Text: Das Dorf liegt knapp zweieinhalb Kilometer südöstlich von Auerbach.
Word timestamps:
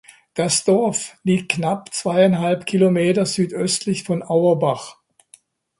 Das 0.33 0.63
Dorf 0.63 1.15
liegt 1.21 1.51
knapp 1.51 1.93
zweieinhalb 1.93 2.65
Kilometer 2.65 3.27
südöstlich 3.27 4.03
von 4.03 4.23
Auerbach. 4.23 4.97